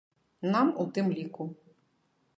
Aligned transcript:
Нам 0.55 0.71
у 0.83 0.87
тым 0.97 1.13
ліку. 1.19 1.43